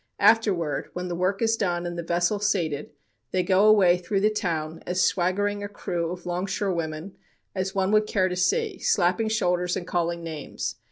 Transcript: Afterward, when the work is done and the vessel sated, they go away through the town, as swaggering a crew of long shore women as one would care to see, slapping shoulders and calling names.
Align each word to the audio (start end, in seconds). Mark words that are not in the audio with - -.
Afterward, 0.33 0.89
when 0.93 1.09
the 1.09 1.15
work 1.15 1.43
is 1.43 1.55
done 1.55 1.85
and 1.85 1.95
the 1.95 2.01
vessel 2.01 2.39
sated, 2.39 2.89
they 3.29 3.43
go 3.43 3.67
away 3.67 3.99
through 3.99 4.21
the 4.21 4.31
town, 4.31 4.81
as 4.87 5.03
swaggering 5.03 5.63
a 5.63 5.67
crew 5.69 6.09
of 6.11 6.25
long 6.25 6.47
shore 6.47 6.73
women 6.73 7.15
as 7.53 7.75
one 7.75 7.91
would 7.91 8.07
care 8.07 8.27
to 8.27 8.35
see, 8.35 8.79
slapping 8.79 9.27
shoulders 9.29 9.77
and 9.77 9.85
calling 9.85 10.23
names. 10.23 10.77